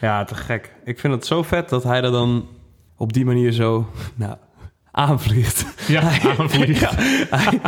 [0.00, 0.74] Ja, te gek.
[0.84, 2.46] Ik vind het zo vet dat hij dat dan
[2.96, 4.36] op die manier zo nou,
[4.90, 5.66] aanvliegt.
[5.88, 6.02] Ja,
[6.38, 6.80] aanvliegt.
[6.80, 6.90] Ja,
[7.36, 7.60] hij-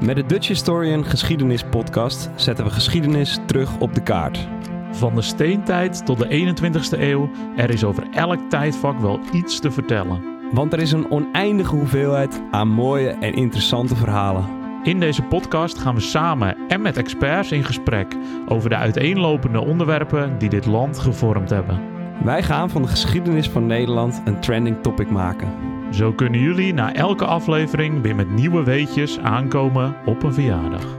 [0.00, 4.48] Met de Dutch Historian Geschiedenis Podcast zetten we geschiedenis terug op de kaart.
[4.90, 9.70] Van de steentijd tot de 21ste eeuw, er is over elk tijdvak wel iets te
[9.70, 10.22] vertellen.
[10.52, 14.55] Want er is een oneindige hoeveelheid aan mooie en interessante verhalen.
[14.86, 18.16] In deze podcast gaan we samen en met experts in gesprek
[18.48, 21.82] over de uiteenlopende onderwerpen die dit land gevormd hebben.
[22.24, 25.52] Wij gaan van de geschiedenis van Nederland een trending topic maken.
[25.94, 30.98] Zo kunnen jullie na elke aflevering weer met nieuwe weetjes aankomen op een verjaardag.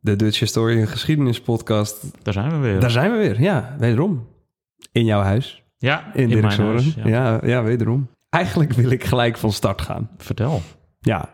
[0.00, 2.24] De Dutch Historian Geschiedenis Podcast.
[2.24, 2.80] Daar zijn we weer.
[2.80, 4.26] Daar zijn we weer, ja, wederom.
[4.92, 6.94] In jouw huis, ja, in, in, mijn huis.
[6.94, 7.06] Ja.
[7.06, 7.40] Ja.
[7.42, 8.08] Ja, wederom.
[8.30, 10.10] Eigenlijk wil ik gelijk van start gaan.
[10.18, 10.62] Vertel.
[11.00, 11.28] Ja.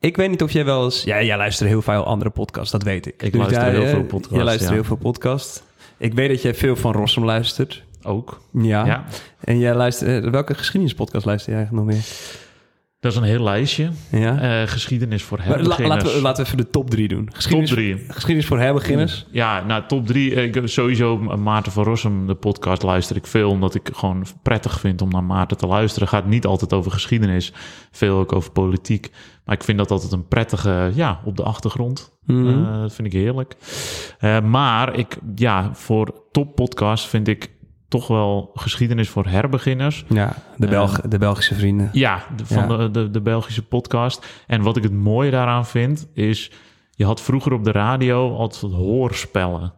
[0.00, 1.02] Ik weet niet of jij wel eens...
[1.02, 3.22] Ja, jij luistert heel veel andere podcasts, dat weet ik.
[3.22, 4.74] Ik luister jij, heel eh, veel podcasts, Jij luistert ja.
[4.74, 5.62] heel veel podcasts.
[5.96, 7.84] Ik weet dat jij veel van Rossum luistert.
[8.02, 8.40] Ook.
[8.52, 8.86] Ja.
[8.86, 9.04] Ja.
[9.40, 10.24] En jij luistert...
[10.24, 12.04] eh, welke geschiedenispodcast luister je eigenlijk nog meer?
[13.04, 13.88] Dat is een heel lijstje.
[14.10, 14.40] Ja.
[14.40, 15.88] Eh, geschiedenis voor la- herbeginners.
[15.88, 17.24] laten, we, laten we even de top drie doen.
[17.24, 18.04] Top Geschiedenis, drie.
[18.08, 19.26] geschiedenis voor herbeginners.
[19.30, 20.30] Ja, nou, top drie.
[20.34, 23.50] Ik, sowieso Maarten van Rossum, de podcast, luister ik veel.
[23.50, 26.08] Omdat ik gewoon prettig vind om naar Maarten te luisteren.
[26.08, 27.52] Gaat niet altijd over geschiedenis.
[27.90, 29.10] Veel ook over politiek.
[29.44, 32.12] Maar ik vind dat altijd een prettige, ja, op de achtergrond.
[32.26, 32.48] Mhm.
[32.64, 33.54] Eh, dat vind ik heerlijk.
[34.18, 37.50] Eh, maar ik, ja, voor top podcast vind ik
[37.98, 40.04] toch wel geschiedenis voor herbeginners.
[40.08, 41.88] Ja, de, Belg, de Belgische vrienden.
[41.92, 42.76] Ja, de- van Ja.
[42.76, 44.26] De, de, de Belgische podcast.
[44.46, 46.50] En wat ik het mooie daaraan vind, is...
[46.96, 49.72] Je had vroeger op de radio altijd hoorspellen.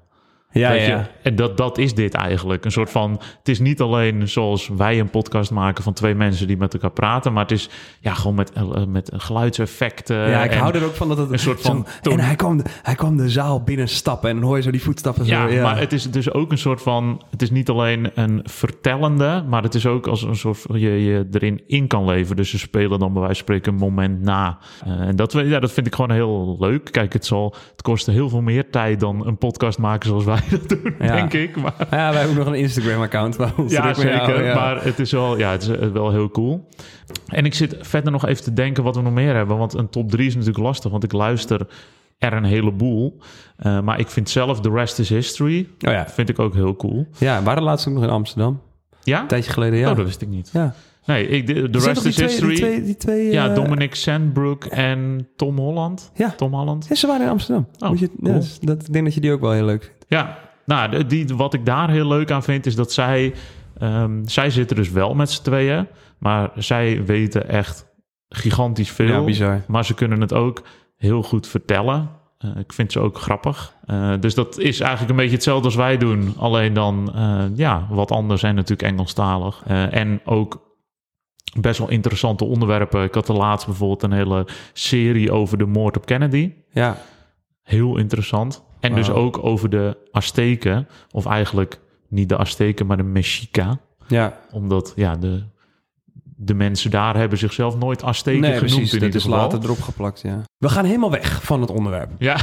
[0.58, 0.88] Ja, ja, je?
[0.88, 1.08] ja.
[1.22, 2.64] En dat, dat is dit eigenlijk.
[2.64, 3.10] Een soort van...
[3.38, 6.90] Het is niet alleen zoals wij een podcast maken van twee mensen die met elkaar
[6.90, 7.32] praten.
[7.32, 7.68] Maar het is
[8.00, 10.16] ja, gewoon met, eh, met geluidseffecten.
[10.16, 12.36] Ja, ik en- hou er ook van dat het een soort van zo- En hij
[12.36, 15.30] kwam, de, hij kwam de zaal binnenstappen en dan hoor je zo die voetstappen zo.
[15.32, 17.22] Ja, Ja, maar het is dus ook een soort van...
[17.30, 21.04] Het is niet alleen een vertellende, maar het is ook als een soort van je,
[21.04, 22.36] je erin in kan leven.
[22.36, 24.58] Dus ze spelen dan bij wijze van spreken een moment na.
[24.84, 26.88] Eh, en dat, ja, dat vind ik gewoon heel leuk.
[26.92, 30.42] Kijk, het, zal, het kost heel veel meer tijd dan een podcast maken zoals wij
[30.50, 31.12] dat doen, Ja.
[31.14, 31.56] denk ik.
[31.56, 33.36] Maar, Ja, wij hebben ook nog een Instagram-account.
[33.68, 34.44] ja, zeker.
[34.44, 34.54] ja.
[34.54, 36.68] Maar het is, wel, ja, het is eh, wel heel cool.
[37.26, 39.56] En ik zit verder nog even te denken wat we nog meer hebben.
[39.58, 41.66] Want een top 3 is natuurlijk lastig, want ik luister
[42.18, 43.18] er een heleboel.
[43.56, 46.06] Eh, maar ik vind zelf The Rest is History, Oh ja.
[46.08, 47.06] vind ik ook heel cool.
[47.18, 48.60] ja, waren laatst ook nog in Amsterdam.
[49.02, 49.20] Ja?
[49.20, 49.90] Een tijdje geleden, ja.
[49.90, 50.50] Oh, dat wist ik niet.
[50.52, 50.74] ja.
[51.06, 52.54] Nee, ik, de, zijn Rest is twee- History.
[52.54, 56.10] Die twee, die twee, ja, eh, Dominic Sandbrook en Tom Holland.
[56.14, 56.30] Ja.
[56.30, 56.86] Tom Holland.
[56.88, 57.66] Ja, ze waren in Amsterdam.
[57.78, 58.42] Oh, Moet je, cool.
[58.60, 60.04] dat, ik denk dat je die ook wel heel leuk vindt.
[60.08, 63.34] Ja, nou, die, wat ik daar heel leuk aan vind, is dat zij...
[63.78, 65.86] ehm, zij zitten dus wel met z'n tweeën,
[66.18, 67.86] maar zij weten echt
[68.28, 69.06] gigantisch veel.
[69.06, 69.62] Ja, bizar.
[69.66, 70.62] Maar ze kunnen het ook
[70.96, 72.10] heel goed vertellen.
[72.38, 73.74] Eh, ik vind ze ook grappig.
[73.86, 76.34] Eh, dus dat is eigenlijk een beetje hetzelfde als wij doen.
[76.36, 77.12] Alleen dan
[77.54, 79.62] ja, wat anders en natuurlijk Engelstalig.
[79.90, 80.64] En ook
[81.60, 83.02] best wel interessante onderwerpen.
[83.02, 86.52] Ik had de laatst bijvoorbeeld een hele serie over de moord op Kennedy.
[86.70, 86.96] Ja,
[87.62, 88.64] Heel interessant.
[88.80, 90.88] En dus ook over de Azteken.
[91.10, 93.78] Of eigenlijk niet de Azteken, maar de Mexica.
[94.08, 94.38] ja.
[94.52, 95.42] Omdat ja, de,
[96.38, 98.94] de mensen daar hebben zichzelf nooit Azteken Nee, genoemd precies.
[98.94, 99.38] in is geval.
[99.38, 100.42] later erop geplakt, ja.
[100.58, 102.10] We gaan helemaal weg van het onderwerp.
[102.18, 102.36] Ja.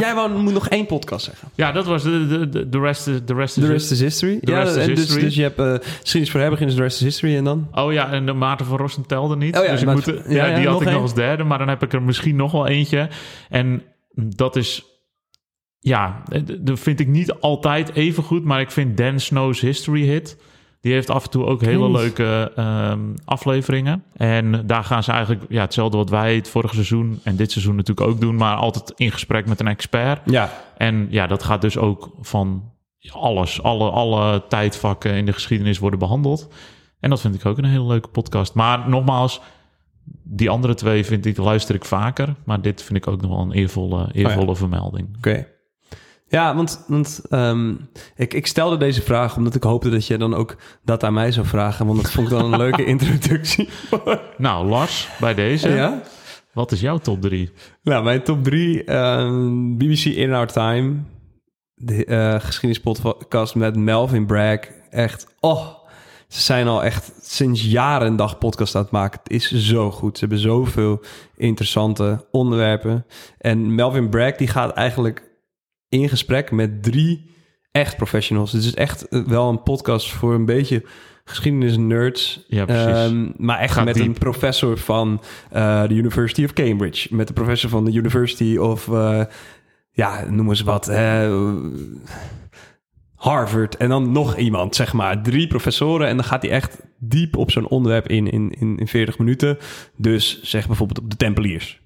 [0.00, 1.48] Jij wou, moet nog één podcast zeggen.
[1.54, 4.00] Ja, dat was de, de, de, de rest, is- de rest is The rest is
[4.00, 4.38] history.
[4.40, 5.20] The ja, rest is dus, history.
[5.20, 7.68] dus je hebt eh geschiedenis voor herbeginners, the rest is history en dan?
[7.72, 9.56] Oh ja, en de Maarten van Rossum telde niet.
[9.58, 11.58] Oh ja, dus ik moet, ja, ja, ja, die had ik nog als derde, maar
[11.58, 13.08] dan heb ik er misschien nog wel eentje.
[13.48, 13.82] En
[14.14, 14.84] dat is,
[15.78, 16.22] ja,
[16.60, 20.36] dat vind ik niet altijd even goed, maar ik vind Dan Snow's History Hit.
[20.82, 24.04] Die heeft af en toe ook hele leuke ehm, afleveringen.
[24.16, 27.76] En daar gaan ze eigenlijk ja, hetzelfde wat wij het vorige seizoen en dit seizoen
[27.76, 30.20] natuurlijk ook doen, maar altijd in gesprek met een expert.
[30.24, 30.50] Ja.
[30.76, 32.70] En ja, dat gaat dus ook van
[33.10, 33.62] alles.
[33.62, 36.48] Alle, alle tijdvakken in de geschiedenis worden behandeld.
[37.00, 38.54] En dat vind ik ook een hele leuke podcast.
[38.54, 39.40] Maar nogmaals,
[40.22, 42.34] die andere twee vind ik, luister ik vaker.
[42.44, 45.16] Maar dit vind ik ook nog wel een eervolle, eervolle vermelding.
[45.16, 45.46] Oké.
[46.32, 47.74] Ja, want, want ehm,
[48.16, 51.32] ik, ik stelde deze vraag omdat ik hoopte dat je dan ook dat aan mij
[51.32, 51.86] zou vragen.
[51.86, 53.68] Want dat vond ik dan een leuke introductie.
[54.38, 55.68] Nou, Lars, bij deze.
[55.68, 56.02] ja?
[56.52, 57.50] Wat is jouw top drie?
[57.82, 58.84] Nou, mijn top drie.
[58.84, 60.94] ehm, BBC In Our Time.
[61.74, 64.60] De eh geschiedenispodcast met Melvin Bragg.
[64.90, 65.66] Echt, oh.
[66.28, 69.20] Ze zijn al echt sinds jaren een dag podcast aan het maken.
[69.22, 70.18] Het is zo goed.
[70.18, 71.00] Ze hebben zoveel
[71.36, 73.06] interessante onderwerpen.
[73.38, 75.30] En Melvin Bragg die gaat eigenlijk
[75.92, 77.30] in gesprek met drie
[77.70, 78.52] echt professionals.
[78.52, 80.84] Het is echt eh, wel een podcast voor een beetje
[81.24, 82.44] geschiedenis-nerds.
[82.48, 82.86] Ja, precies.
[82.86, 87.14] Ehm, maar echt Gaat met een professor van eh, de University of Cambridge.
[87.14, 88.88] Met de professor van de University of...
[88.88, 89.24] eh,
[89.90, 90.86] ja, noem eens wat.
[93.14, 93.76] Harvard.
[93.76, 95.22] En dan nog iemand, zeg maar.
[95.22, 96.06] Drie professoren.
[96.08, 99.58] En dan gaat hij echt diep op zo'n onderwerp in, in, in, in 40 minuten.
[99.96, 101.81] Dus zeg bijvoorbeeld op de Tempeliers.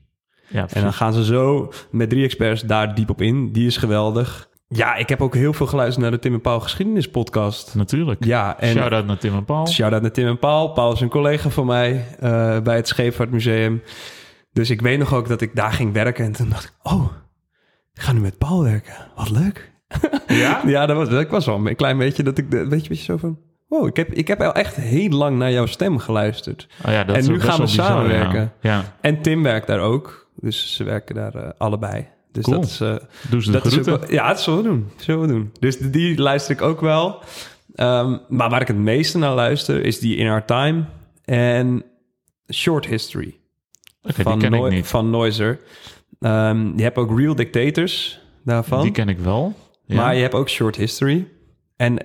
[0.49, 3.53] Ja, En dan gaan ze zo met drie experts daar diep op in.
[3.53, 4.49] Die is geweldig.
[4.69, 7.75] Ja, ik heb ook heel veel geluisterd naar de Tim en Paul geschiedenis podcast.
[7.75, 8.25] Natuurlijk.
[8.25, 9.67] Ja, en Shout-out naar Tim en Paul.
[9.67, 10.69] shout-out naar Tim en Paul.
[10.73, 13.83] Paul is een collega van mij eh, bij het Scheepvaartmuseum.
[14.53, 16.25] Dus ik weet nog ook dat ik daar ging werken.
[16.25, 17.07] En toen dacht ik, oh,
[17.95, 18.95] ik ga nu met Paul werken.
[19.17, 19.73] Wat leuk.
[20.27, 20.63] Ja?
[20.67, 23.05] Ja, dat was, ik was wel een klein beetje dat ik, weet je, weet je
[23.05, 23.39] zo van...
[23.69, 26.69] Wow, ik heb, ik heb echt heel lang naar jouw stem geluisterd.
[26.87, 28.53] Oh ja, dat En is nu gaan we samenwerken.
[28.61, 28.71] Ja.
[28.71, 28.83] ja.
[29.01, 30.26] En Tim werkt daar ook.
[30.41, 32.07] Dus ze werken daar eh, allebei.
[32.33, 32.61] Dus Cool.
[32.61, 32.81] dat is...
[32.81, 32.97] eh,
[33.31, 34.91] Doe ze de dat is ook ja, dat zullen we doen.
[34.97, 35.53] Zullen we doen.
[35.61, 37.23] Dus die- luister ik ook wel.
[37.75, 40.85] Ehm, maar waar ik het meeste naar luister is die In Our Time
[41.25, 41.85] en
[42.53, 43.35] Short History
[44.03, 44.87] van, die ken ik niet.
[44.87, 45.61] van Noiser.
[46.21, 48.83] Ehm, je hebt ook Real Dictators daarvan.
[48.83, 49.55] Die ken ik wel.
[49.85, 49.97] Ja.
[49.97, 51.29] Maar je hebt ook Short History.
[51.77, 51.97] En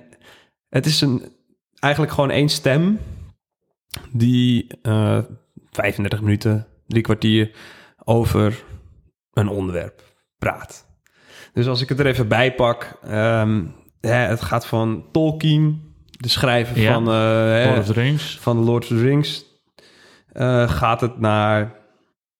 [0.68, 1.22] het is een,
[1.78, 2.98] eigenlijk gewoon één stem
[4.12, 5.18] die eh
[5.70, 7.50] 35 minuten, drie kwartier
[8.04, 8.64] over
[9.32, 10.02] een onderwerp
[10.38, 10.86] praat.
[11.52, 13.64] Dus als ik het er even bij pak, ehm,
[14.00, 16.92] hè, het gaat van Tolkien, de schrijver Ja.
[16.92, 18.38] van, hè, Lord of the Rings.
[18.40, 19.44] van The Lord of the Rings,
[20.32, 21.80] eh, gaat het naar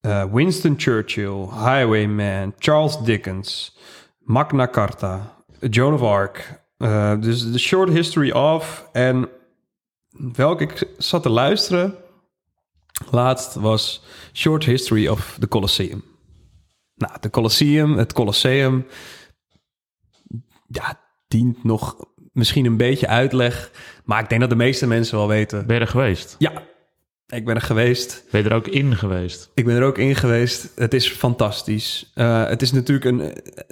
[0.00, 3.78] eh, Winston Churchill, Highwayman, Charles Dickens,
[4.18, 5.34] Magna Carta,
[5.70, 6.60] Joan of Arc.
[7.20, 8.88] dus de short history of.
[8.92, 9.28] En
[10.34, 11.94] welke ik zat te luisteren
[13.10, 14.02] laatst was
[14.32, 16.04] Short History of the Colosseum.
[16.94, 18.86] Nou, de Colosseum, het Colosseum,
[20.66, 21.96] ja, dient nog
[22.32, 23.70] misschien een beetje uitleg.
[24.04, 25.66] Maar ik denk dat de meeste mensen wel weten.
[25.66, 26.34] Ben je er geweest?
[26.38, 26.62] Ja,
[27.26, 28.24] ik ben er geweest.
[28.30, 29.50] Ben je er ook in geweest?
[29.54, 30.72] Ik ben er ook in geweest.
[30.74, 32.10] Het is fantastisch.
[32.14, 33.20] Eh, het is natuurlijk een.
[33.20, 33.62] eh,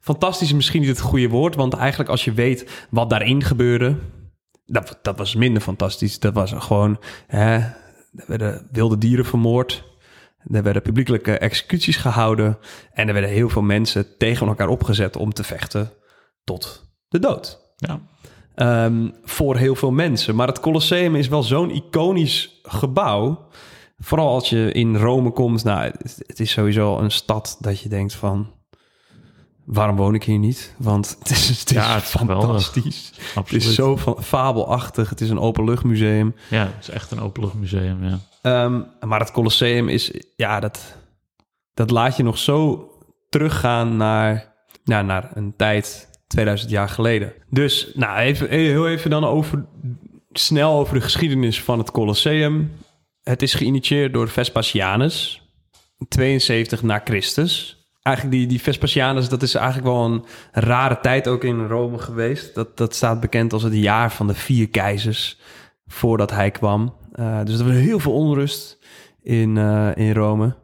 [0.00, 3.96] fantastisch is misschien niet het goede woord, want eigenlijk als je weet wat daarin gebeurde,
[4.66, 6.18] dat, dat was minder fantastisch.
[6.18, 6.98] Dat was gewoon.
[7.26, 7.60] Hè,
[8.18, 9.84] er werden wilde dieren vermoord.
[10.50, 12.58] Er werden publiekelijke executies gehouden.
[12.92, 15.90] En er werden heel veel mensen tegen elkaar opgezet om te vechten
[16.44, 17.60] tot de dood.
[17.76, 18.00] Ja.
[18.54, 20.34] Ehm, voor heel veel mensen.
[20.34, 23.48] Maar het Colosseum is wel zo'n iconisch gebouw.
[23.98, 25.64] Vooral als je in Rome komt.
[25.64, 28.56] Nou, het, het is sowieso een stad dat je denkt van...
[29.68, 30.74] Waarom woon ik hier niet?
[30.78, 33.12] Want het is, het is Ja, het is fantastisch.
[33.34, 35.10] Het is zo van, fabelachtig.
[35.10, 36.34] Het is een openluchtmuseum.
[36.50, 38.18] Ja, het is echt een openluchtmuseum, ja.
[38.42, 40.12] Ehm, maar het Colosseum is...
[40.36, 40.96] Ja, dat,
[41.74, 42.90] dat laat je nog zo
[43.28, 44.54] teruggaan naar,
[44.84, 47.32] ja, naar een tijd 2000 jaar geleden.
[47.50, 49.66] Dus nou, even, heel even dan over,
[50.32, 52.72] snel over de geschiedenis van het Colosseum.
[53.22, 55.42] Het is geïnitieerd door Vespasianus,
[56.08, 57.77] 72 na Christus.
[58.08, 62.54] Eigenlijk die, die Vespasianus, dat is eigenlijk wel een rare tijd ook in Rome geweest.
[62.54, 65.38] Dat, dat staat bekend als het jaar van de vier keizers
[65.86, 66.94] voordat hij kwam.
[67.12, 68.78] Eh, dus er was heel veel onrust
[69.22, 70.56] in, eh, in Rome.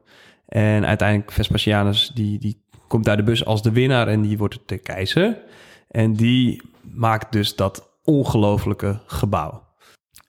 [0.49, 4.59] En uiteindelijk Vespasianus, die, die komt uit de bus als de winnaar en die wordt
[4.67, 5.43] de keizer.
[5.89, 9.63] En die maakt dus dat ongelofelijke gebouw.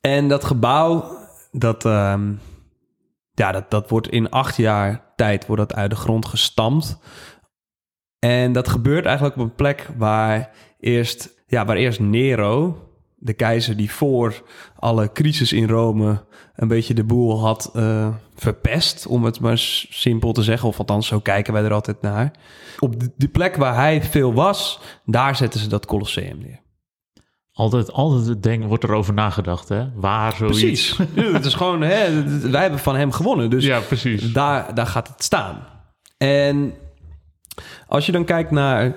[0.02, 1.18] En dat gebouw,
[1.52, 2.34] dat, ehm,
[3.34, 6.98] ja, dat, dat wordt in acht jaar tijd wordt dat uit de grond gestampt.
[8.20, 13.78] En dat gebeurt eigenlijk op een plek waar eerst, ja, waar eerst Nero, de keizer
[13.78, 14.44] die voor
[14.76, 16.24] alle crisis in Rome
[16.56, 19.58] een beetje de boel had eh, verpest, om het maar
[19.90, 20.68] simpel te zeggen.
[20.68, 22.32] Of althans, zo kijken wij er altijd naar.
[22.80, 26.65] Op de, die plek waar hij veel was, daar zetten ze dat Colosseum neer.
[27.58, 29.92] Altijd, altijd het denken, wordt erover nagedacht, hè?
[29.94, 30.56] Waar zoiets.
[30.56, 30.98] Precies.
[31.16, 33.50] Ja, Het is gewoon, hè, wij hebben van hem gewonnen.
[33.50, 34.34] Dus Ja, precies.
[34.34, 35.68] daar, daar gaat het staan.
[36.18, 36.74] En
[37.88, 38.96] als je dan kijkt naar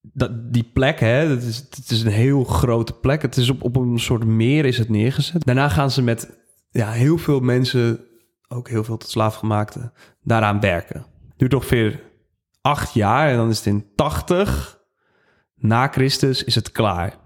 [0.00, 3.22] dat, die plek, hè, het, is, het is een heel grote plek.
[3.22, 5.44] Het is op, op een soort meer is het neergezet.
[5.44, 6.30] Daarna gaan ze met
[6.70, 8.00] ja, heel veel mensen,
[8.48, 11.06] ook heel veel tot slaafgemaakten, daaraan werken.
[11.36, 12.00] Duurt ongeveer
[12.60, 14.80] acht jaar en dan is het in 80
[15.56, 17.20] na Christus is het klaar.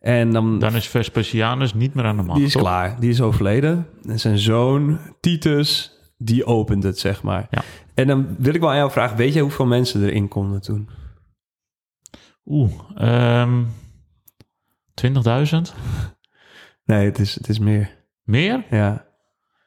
[0.00, 2.36] En dan, Dan is Vespasianus niet meer aan de macht.
[2.38, 2.62] die is toch?
[2.62, 3.00] klaar.
[3.00, 3.86] Die is overleden.
[4.08, 7.46] En zijn zoon, Titus, die opent het, zeg maar.
[7.50, 7.62] Ja.
[7.94, 10.88] En dan wil ik wel aan jou vragen, weet je hoeveel mensen erin konden toen?
[12.44, 13.64] Oeh, ehm
[15.06, 15.10] 20.000?
[16.84, 17.96] Nee, het is, het is meer.
[18.22, 18.64] Meer?
[18.70, 19.04] Ja.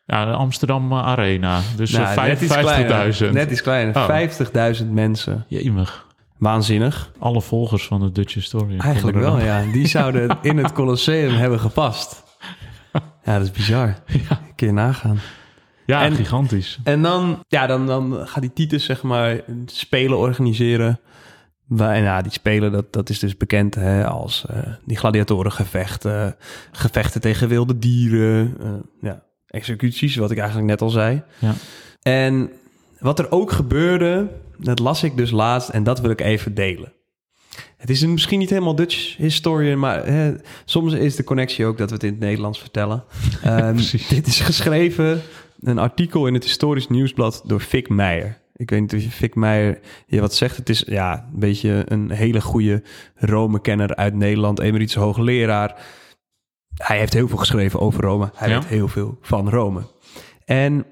[0.06, 1.62] Ja, de Amsterdam eh, Arena.
[1.76, 3.48] Dus eh, Nou, vijf- net iets kleiner.
[3.58, 3.62] 50.000.
[3.62, 3.96] Kleiner.
[3.96, 4.82] Oh.
[4.82, 5.46] 50.000 mensen.
[5.48, 6.08] Jemig.
[6.38, 7.12] Waanzinnig.
[7.20, 8.80] Alle volgers van de Dutch Historian.
[8.80, 9.64] Eigenlijk wel, ja.
[9.72, 12.22] Die zouden in het Colosseum hebben gepast.
[13.26, 13.96] Ja, dat is bizar.
[14.56, 15.20] Kun je nagaan.
[15.86, 16.80] Ja, En- gigantisch.
[16.84, 21.00] En dan, ja, dan, dan gaat die Titus, zeg maar, spelen organiseren.
[21.78, 26.36] En ja, die spelen, dat, dat is dus bekend hè, als eh, die gladiatorengevechten,
[26.72, 28.70] gevechten tegen wilde dieren, eh,
[29.02, 31.24] ja, executies, wat ik eigenlijk net al zei.
[31.40, 31.54] Ja.
[32.02, 32.50] En
[33.00, 36.94] wat er ook gebeurde, dat las ik dus laatst en dat wil ik even delen.
[37.78, 40.34] Het is een, misschien niet helemaal Dutch historian, maar hè,
[40.66, 43.04] soms is de connectie ook dat we het in het Nederlands vertellen.
[43.74, 44.08] Precies.
[44.08, 45.22] dit is geschreven,
[45.60, 48.42] een artikel in het Historisch Nieuwsblad door Fik Meijer.
[48.56, 50.58] Ik weet niet of je Fik Meijer je wat zegt.
[50.58, 52.84] Het is ja, een beetje een hele goede
[53.16, 55.76] Rome-kenner uit Nederland, emeritus hoogleraar.
[56.74, 58.32] Hij heeft heel veel geschreven over Rome.
[58.36, 58.60] Hij Ja.
[58.60, 59.82] weet heel veel van Rome.
[60.46, 60.86] En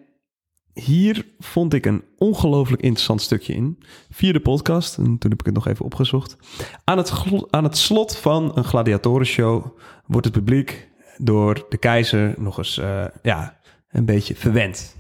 [0.74, 3.80] hier vond ik een ongelooflijk interessant stukje in.
[4.10, 6.38] Via de podcast, en toen heb ik het nog even opgezocht.
[6.84, 7.14] Aan het,
[7.50, 9.66] aan het slot van een gladiatorenshow
[10.06, 13.60] wordt het publiek door de keizer nog eens eh, ja,
[13.90, 14.96] een beetje verwend.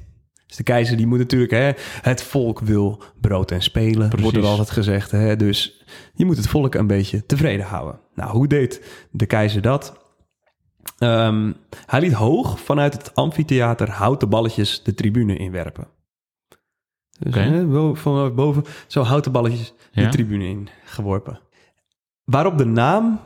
[0.47, 4.21] Dus de keizer die moet natuurlijk, hè, het volk wil brood en spelen, Precies.
[4.21, 5.11] wordt er altijd gezegd.
[5.11, 7.99] Hè, dus je moet het volk een beetje tevreden houden.
[8.15, 10.00] Nou, hoe deed de keizer dat?
[10.97, 11.51] Ehm,
[11.85, 15.87] hij liet hoog vanuit het amfitheater houten balletjes de tribune inwerpen.
[17.19, 21.39] Dus hè, vanuit boven zo houten balletjes de tribune in geworpen.
[22.23, 23.19] Waarop de naam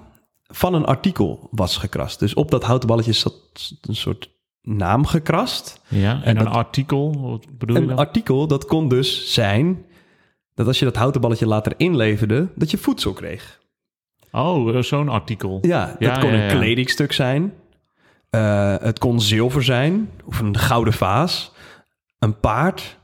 [0.44, 2.20] van een artikel was gekrast.
[2.20, 3.34] Dus op dat houten balletje zat
[3.82, 4.30] een soort
[4.62, 5.82] naam gekrast.
[5.88, 7.98] Ja, en, En een dat- artikel, wat bedoel je Een dan?
[7.98, 9.86] artikel dat kon dus zijn
[10.54, 13.60] dat als je dat houten balletje later inleverde, dat je voedsel kreeg.
[14.36, 15.58] Oh, zo'n artikel.
[15.62, 17.54] Ja, dat Ja, kon ja, een kledingstuk zijn.
[18.30, 21.52] Eh, het kon zilver zijn of een gouden vaas.
[22.20, 23.00] Een paard.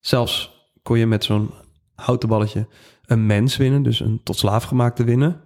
[0.00, 1.50] Zelfs kon je met zo'n
[1.94, 2.66] houten balletje
[3.04, 5.40] een mens winnen, dus een tot slaaf gemaakte winnen.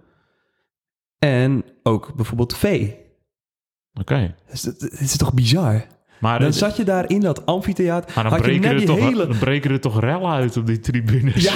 [1.19, 2.97] En ook bijvoorbeeld vee.
[3.93, 4.35] Oké.
[4.49, 5.85] Dus dat- Het is toch bizar?
[6.21, 8.11] Maar, Dan zat je daar in dat amfitheater.
[8.15, 9.27] maar dan, had je breken net er die toch, hele...
[9.27, 11.43] dan breken er toch rellen uit op die tribunes.
[11.43, 11.53] Ja,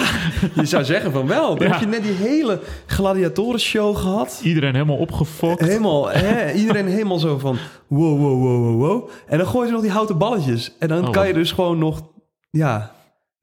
[0.56, 1.56] je zou zeggen van wel.
[1.58, 1.74] Dan Ja.
[1.74, 4.40] heb je net die hele gladiatorenshow gehad.
[4.44, 5.60] Iedereen helemaal opgefokt.
[5.62, 7.58] Helemaal, hè, iedereen helemaal zo van
[7.88, 9.10] wow, wow, wow, wow, wow.
[9.28, 10.72] En dan gooien ze nog die houten balletjes.
[10.80, 12.02] En dan Oh, kan je dus gewoon nog,
[12.50, 12.92] ja,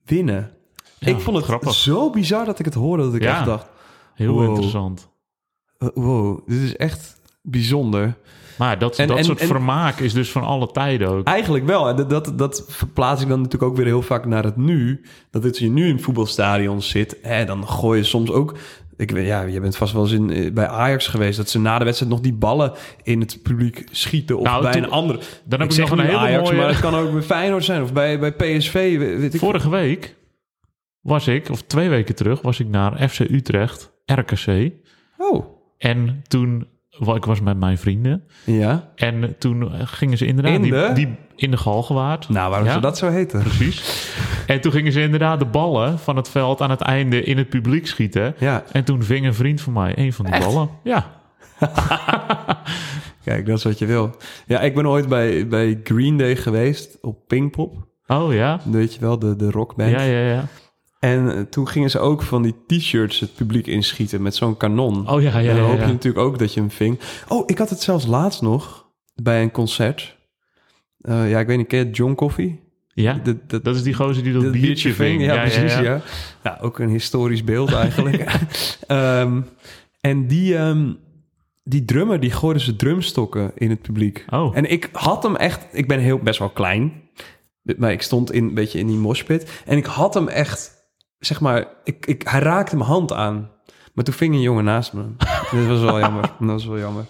[0.04, 0.50] winnen.
[0.98, 1.74] Ja, ik vond het grappig.
[1.74, 3.36] zo bizar dat ik het hoorde dat ik Ja.
[3.36, 3.66] echt dacht,
[4.14, 4.44] Heel Wow.
[4.48, 5.08] interessant.
[5.78, 8.16] uh, wow, dit is echt bijzonder.
[8.58, 11.26] Maar dat, En- dat en- soort en- vermaak is dus van alle tijden ook.
[11.26, 11.88] Eigenlijk wel.
[11.88, 15.00] En dat, dat, dat verplaats ik dan natuurlijk ook weer heel vaak naar het nu.
[15.30, 18.56] Dat als je nu in voetbalstadions zit, hè, dan gooi je soms ook...
[18.96, 21.36] Ik weet, ja, je bent vast wel eens in, eh, bij Ajax geweest...
[21.36, 22.72] dat ze na de wedstrijd nog die ballen
[23.02, 24.38] in het publiek schieten...
[24.38, 25.18] of Nou, bij toen- een andere...
[25.44, 26.56] Dan heb ik, zeg nog een hele Ajax, mooie...
[26.60, 27.82] maar het kan ook bij Feyenoord zijn...
[27.82, 30.16] of bij, bij PSV, we- weet ik Vorige week
[31.00, 34.70] was ik, of twee weken terug, was ik naar FC Utrecht, RKC.
[35.16, 35.46] Oh,
[35.78, 36.66] En toen,
[36.98, 38.22] ik was met mijn vrienden.
[38.44, 38.88] ja.
[38.94, 40.90] En toen gingen ze inderdaad In die, de?
[40.94, 42.28] die in de Galgenwaard.
[42.28, 42.70] Nou, waarom Ja.
[42.72, 43.40] zou dat zo heten?
[43.42, 44.10] Precies.
[44.46, 47.48] en toen gingen ze inderdaad de ballen van het veld aan het einde in het
[47.48, 48.34] publiek schieten.
[48.38, 50.68] Ja, En toen ving een vriend van mij een van die ballen.
[50.82, 51.06] Ja.
[53.24, 54.10] kijk, dat is wat je wil.
[54.46, 57.74] Ja, ik ben ooit bij, bij Green Day geweest op Pinkpop.
[58.06, 58.60] Oh ja.
[58.64, 59.90] Weet je wel, de, de rockband.
[59.90, 60.44] Ja, ja, ja.
[61.02, 65.08] En eh, toen gingen ze ook van die t-shirts het publiek inschieten met zo'n kanon.
[65.10, 65.86] Oh ja, ja, en dan hoop ja.
[65.86, 67.00] je natuurlijk ook dat je hem ving.
[67.28, 70.16] Oh, ik had het zelfs laatst nog bij een concert.
[71.00, 72.60] Eh, ja, ik weet niet, ken je John Coffee?
[72.94, 75.22] Ja, Dat, dat, dat is die gozer die dat, dat biertje ving.
[75.22, 76.02] Ja, precies, ja.
[76.42, 76.58] ja.
[76.60, 78.24] ook een historisch beeld eigenlijk.
[78.86, 79.40] Ehm,
[80.00, 80.92] en die, ehm,
[81.64, 84.24] die drummer, die gooide zijn drumstokken in het publiek.
[84.28, 85.66] Oh, En ik had hem echt...
[85.72, 86.92] Ik ben heel best wel klein.
[87.76, 89.62] Maar ik stond in, een beetje in die moshpit.
[89.64, 90.80] En ik had hem echt...
[91.24, 91.66] Zeg maar...
[91.84, 93.50] Ik, ik, hij raakte mijn hand aan.
[93.92, 95.02] Maar toen ving een jongen naast me.
[95.50, 96.22] dat was wel jammer.
[96.38, 97.04] Dat was wel jammer.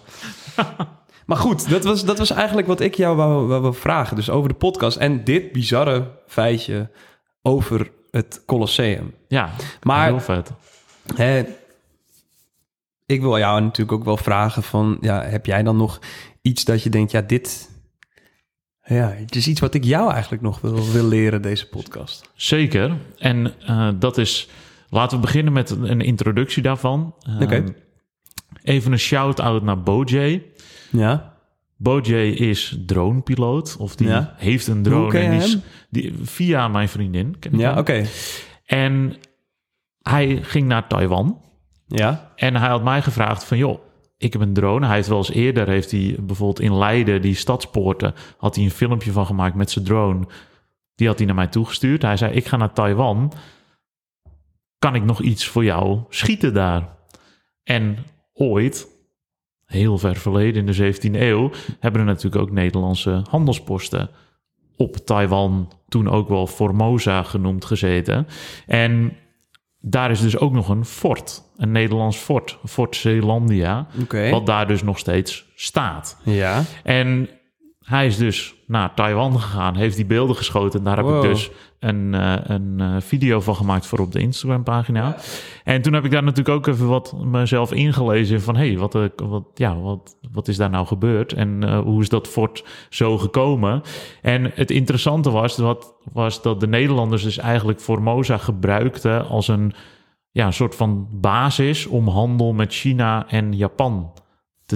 [1.25, 4.15] Maar goed, dat was, dat was eigenlijk wat ik jou wou, wou, wou vragen.
[4.15, 4.97] Dus over de podcast.
[4.97, 6.89] En dit bizarre feitje
[7.41, 9.13] over het Colosseum.
[9.27, 9.49] ja.
[9.81, 10.51] Maar- Heel vet.
[11.15, 11.43] Hè,
[13.05, 14.97] ik wil jou natuurlijk ook wel vragen van...
[15.01, 15.99] Ja, heb jij dan nog
[16.41, 17.11] iets dat je denkt...
[17.11, 17.69] Ja, dit...
[18.85, 22.29] Ja, het is iets wat ik jou eigenlijk nog wil, wil leren, deze podcast.
[22.35, 22.97] Zeker.
[23.17, 24.49] En eh, dat is...
[24.89, 27.15] Laten we beginnen met een introductie daarvan.
[27.39, 27.63] Oké.
[28.63, 30.45] Even een shout-out naar Bojay.
[30.91, 31.33] Ja?
[31.77, 33.75] Bojay is dronepiloot.
[33.79, 34.33] Of die Ja.
[34.37, 35.19] heeft een drone.
[35.19, 37.39] En die die, via mijn vriendin.
[37.39, 38.05] ken Ja, oké.
[38.65, 39.15] En
[40.01, 41.41] hij ging naar Taiwan.
[41.87, 42.31] Ja?
[42.35, 43.57] En hij had mij gevraagd van...
[43.57, 43.79] joh,
[44.23, 44.85] ik heb een drone.
[44.85, 45.67] Hij heeft wel eens eerder...
[45.67, 47.21] heeft hij bijvoorbeeld in Leiden...
[47.21, 48.13] die stadspoorten...
[48.37, 50.27] had hij een filmpje van gemaakt met zijn drone.
[50.95, 52.01] Die had hij naar mij toegestuurd.
[52.01, 53.33] Hij zei, ik ga naar Taiwan.
[54.79, 56.89] kan ik nog iets voor jou schieten daar?
[57.63, 57.97] En
[58.33, 58.87] ooit,
[59.65, 64.09] heel ver verleden in de 17e eeuw, hebben er natuurlijk ook Nederlandse handelsposten
[64.77, 68.27] op Taiwan, toen ook wel Formosa genoemd, gezeten.
[68.65, 69.17] En
[69.85, 73.87] daar is dus ook nog een fort, een Nederlands fort, Fort Zeelandia,
[74.31, 76.17] wat daar dus nog steeds staat.
[76.23, 76.63] Ja.
[76.83, 77.29] En
[77.83, 80.79] hij is dus naar Taiwan gegaan, heeft die beelden geschoten.
[80.79, 84.19] En daar heb ik dus een, eh, een eh, video van gemaakt voor op de
[84.19, 85.15] Instagram-pagina.
[85.63, 88.55] En toen heb ik daar natuurlijk ook even wat mezelf ingelezen van...
[88.55, 91.33] hé, hey, wat, eh, wat, ja, wat, wat is daar nou gebeurd?
[91.33, 93.81] En hoe is dat fort zo gekomen?
[94.21, 99.27] En het interessante was, wat, was dat de Nederlanders dus eigenlijk Formosa gebruikten...
[99.27, 99.73] als een,
[100.31, 104.11] ja, een soort van basis om handel met China en Japan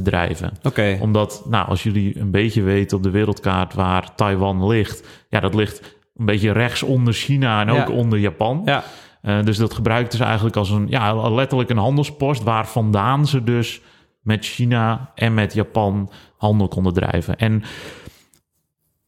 [0.04, 0.98] te drijven Oké.
[1.02, 5.54] omdat, nou, als jullie een beetje weten op de wereldkaart waar Taiwan ligt, ja, dat
[5.56, 7.94] ligt een beetje rechts onder China en ook Ja.
[7.94, 8.62] onder Japan.
[8.66, 8.84] Ja.
[9.22, 13.44] Eh, dus dat gebruikten ze eigenlijk als een, ja, letterlijk een handelspost waar vandaan ze
[13.44, 13.82] dus
[14.22, 17.38] met China en met Japan handel konden drijven.
[17.38, 17.64] En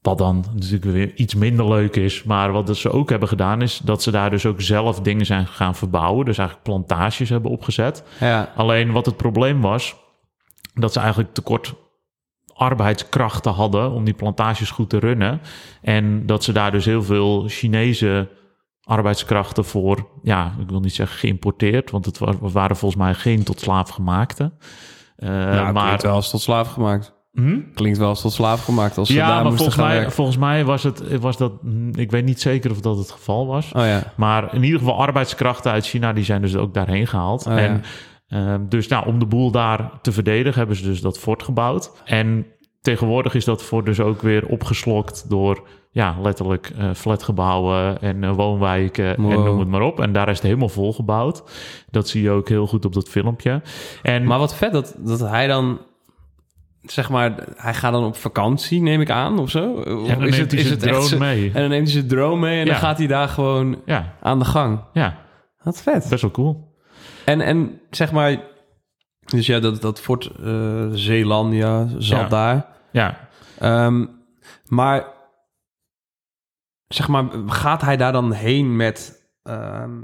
[0.02, 3.78] wat dan natuurlijk weer iets minder leuk is, maar wat ze ook hebben gedaan is
[3.84, 6.26] dat ze daar dus ook zelf dingen zijn gaan verbouwen.
[6.26, 8.04] Dus eigenlijk plantages hebben opgezet.
[8.20, 8.52] Ja.
[8.56, 9.96] Alleen wat het probleem was,
[10.80, 11.74] dat ze eigenlijk tekort
[12.54, 15.42] arbeidskrachten hadden om die plantages goed te runnen.
[15.82, 18.30] En dat ze daar dus heel veel Chinese
[18.84, 23.44] arbeidskrachten voor, ja, ik wil niet zeggen geïmporteerd, want het wa- waren volgens mij geen
[23.44, 24.52] tot slaaf gemaakte.
[25.16, 27.18] Eh, Nou, maar klinkt wel als tot slaaf gemaakt.
[27.32, 27.60] Hm?
[27.74, 30.12] Klinkt wel als tot slaaf gemaakt als ze ja, daar maar volgens gaan mij, werken.
[30.14, 31.52] volgens mij was het, was dat,
[31.92, 33.72] ik weet niet zeker of dat het geval was.
[33.72, 34.04] Oh ja.
[34.16, 37.46] Maar in ieder geval arbeidskrachten uit China, die zijn dus ook daarheen gehaald.
[37.48, 37.80] Oh, ja.
[38.30, 41.92] Ehm, dus nou, om de boel daar te verdedigen, hebben ze dus dat fort gebouwd.
[42.06, 42.46] En
[42.82, 48.32] tegenwoordig is dat fort dus ook weer opgeslokt door ja, letterlijk eh, flatgebouwen en eh,
[48.36, 50.00] woonwijken en noem het maar op.
[50.00, 51.44] En daar is het helemaal volgebouwd.
[51.92, 53.62] Dat zie je ook heel goed op dat filmpje.
[54.02, 55.80] En Maar wat vet dat, dat hij dan...
[56.82, 59.72] Zeg maar, hij gaat dan op vakantie, neem ik aan, of zo?
[59.72, 61.46] Of dan neemt hij zijn drone mee.
[61.54, 62.72] En dan neemt hij zijn drone mee en Ja.
[62.72, 64.80] dan gaat hij daar gewoon Ja, aan de gang.
[64.94, 65.18] ja,
[65.64, 66.08] Wat vet.
[66.10, 66.69] best wel cool.
[67.26, 68.42] En, en zeg maar...
[69.26, 72.28] Dus ja, dat, dat Fort eh Zeelandia zat Ja.
[72.28, 72.68] daar.
[72.92, 73.28] Ja,
[73.60, 74.06] Ehm,
[74.66, 75.08] maar
[76.88, 80.02] zeg maar, gaat hij daar dan heen met ehm,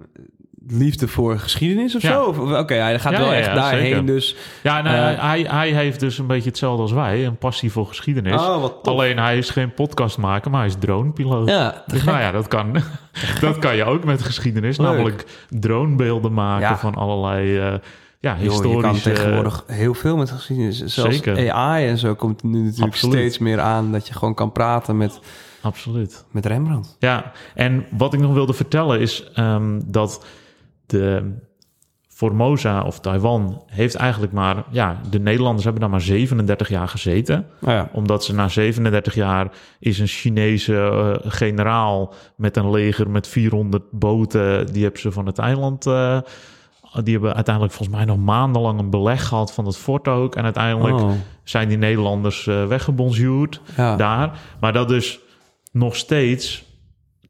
[0.69, 2.12] liefde voor geschiedenis of Ja.
[2.12, 2.23] zo?
[2.60, 4.06] Oké, hij gaat Ja, wel ja, echt daarheen, zeker.
[4.06, 4.36] dus...
[4.63, 5.21] ja nou, Eh.
[5.23, 7.25] hij, hij heeft dus een beetje hetzelfde als wij.
[7.25, 8.41] Een passie voor geschiedenis.
[8.41, 8.65] Oh.
[8.84, 11.49] Alleen hij is geen podcastmaker, maar hij is dronepiloot.
[11.49, 12.75] Ja, Dus nou ja, dat kan,
[13.41, 14.78] dat kan je ook met geschiedenis.
[14.78, 14.88] Leuk.
[14.88, 17.73] Namelijk dronebeelden maken van allerlei eh,
[18.19, 20.78] ja, Joh, je kan tegenwoordig heel veel met geschiedenis.
[20.84, 21.51] Zelfs Zeker.
[21.51, 23.15] AI en zo komt nu natuurlijk Absoluut.
[23.15, 23.91] steeds meer aan...
[23.91, 25.19] dat je gewoon kan praten met,
[25.62, 26.25] Absoluut.
[26.32, 26.95] met Rembrandt.
[26.99, 30.25] Ja, en wat ik nog wilde vertellen is ehm, dat
[30.86, 31.34] de
[32.08, 34.63] Formosa of Taiwan heeft eigenlijk maar...
[34.69, 37.45] Ja, de Nederlanders hebben daar maar 37 jaar gezeten.
[37.62, 43.28] Ja, Omdat ze na 37 jaar is een Chinese eh, generaal met een leger met
[43.28, 45.86] 400 boten, die hebben ze van het eiland.
[45.86, 46.19] eh,
[47.04, 50.36] die hebben uiteindelijk volgens mij nog maandenlang een beleg gehad van het fort ook.
[50.36, 51.12] En uiteindelijk Oh,
[51.43, 53.95] zijn die Nederlanders weggebonjourd ja.
[53.95, 54.39] daar.
[54.60, 55.19] Maar dat dus
[55.71, 56.64] nog steeds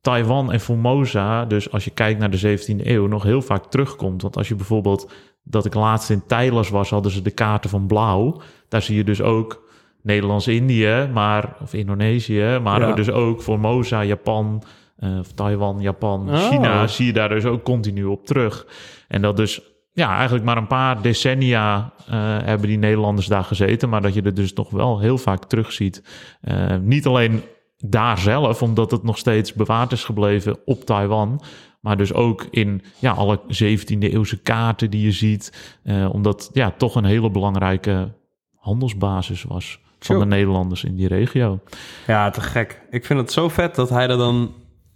[0.06, 4.22] Taiwan en Formosa, dus als je kijkt naar de 17e eeuw, nog heel vaak terugkomt.
[4.22, 5.12] Want als je bijvoorbeeld,
[5.44, 8.42] dat ik laatst in Thailand was, hadden ze de kaarten van blauw.
[8.70, 9.64] Daar zie je dus ook
[10.02, 12.94] Nederlands-Indië, maar, of Indonesië, maar Ja.
[12.94, 14.64] dus ook Formosa, Japan,
[14.98, 16.50] eh, of Taiwan, Japan, Oh.
[16.50, 18.66] China, zie je daar dus ook continu op terug.
[19.08, 19.62] En dat dus,
[19.94, 22.14] ja, eigenlijk maar een paar decennia eh,
[22.44, 25.72] hebben die Nederlanders daar gezeten, maar dat je er dus nog wel heel vaak terug
[25.72, 26.04] ziet.
[26.42, 27.42] Eh, niet alleen
[27.78, 31.42] daar zelf, omdat het nog steeds bewaard is gebleven op Taiwan.
[31.82, 35.78] Maar dus ook in ja, alle 17e eeuwse kaarten die je ziet.
[35.84, 38.14] eh, omdat ja, toch een hele belangrijke
[38.56, 41.60] handelsbasis was van de Nederlanders in die regio.
[42.08, 42.82] Ja, te gek.
[42.90, 44.54] Ik vind het zo vet dat hij er dan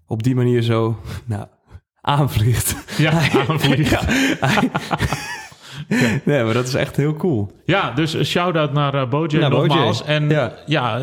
[0.08, 1.46] op die manier zo nou,
[2.02, 2.98] aanvliegt.
[2.98, 3.12] Ja,
[3.48, 3.90] aanvliegt.
[3.92, 4.00] Ja,
[4.48, 4.72] hij-
[6.26, 7.52] nee, maar dat is echt heel cool.
[7.66, 10.04] Ja, dus een shout-out naar uh, Bojack Naar nogmaals.
[10.04, 11.00] En ja, ja.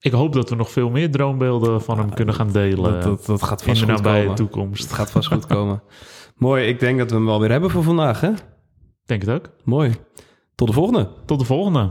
[0.00, 3.26] Ik hoop dat we nog veel meer droombeelden van hem kunnen gaan delen Dat, dat,
[3.26, 4.36] dat gaat in vast de goed nabije komen.
[4.36, 4.82] toekomst.
[4.82, 5.82] Het gaat vast goed komen.
[6.36, 8.30] Mooi, ik denk dat we hem wel weer hebben voor vandaag, hè?
[9.04, 9.50] Denk het ook.
[9.64, 9.94] Mooi.
[10.54, 11.08] Tot de volgende.
[11.26, 11.90] Tot de volgende.